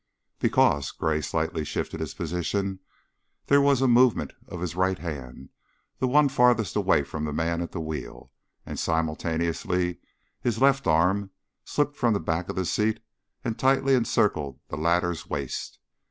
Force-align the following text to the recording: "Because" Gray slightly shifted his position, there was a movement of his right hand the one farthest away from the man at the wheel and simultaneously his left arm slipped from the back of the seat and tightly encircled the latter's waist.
"Because" 0.39 0.89
Gray 0.91 1.21
slightly 1.21 1.63
shifted 1.63 1.99
his 1.99 2.15
position, 2.15 2.79
there 3.45 3.61
was 3.61 3.83
a 3.83 3.87
movement 3.87 4.33
of 4.47 4.59
his 4.59 4.75
right 4.75 4.97
hand 4.97 5.49
the 5.99 6.07
one 6.07 6.27
farthest 6.27 6.75
away 6.75 7.03
from 7.03 7.23
the 7.23 7.31
man 7.31 7.61
at 7.61 7.71
the 7.71 7.79
wheel 7.79 8.31
and 8.65 8.79
simultaneously 8.79 9.99
his 10.41 10.59
left 10.59 10.87
arm 10.87 11.29
slipped 11.65 11.95
from 11.97 12.13
the 12.15 12.19
back 12.19 12.49
of 12.49 12.55
the 12.55 12.65
seat 12.65 12.99
and 13.45 13.59
tightly 13.59 13.93
encircled 13.93 14.59
the 14.69 14.75
latter's 14.75 15.27
waist. 15.29 15.77